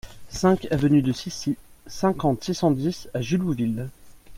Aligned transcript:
cinq 0.31 0.65
avenue 0.71 1.03
de 1.03 1.11
Scissy, 1.13 1.57
cinquante, 1.85 2.43
six 2.43 2.55
cent 2.55 2.71
dix 2.71 3.07
à 3.13 3.21
Jullouville 3.21 3.87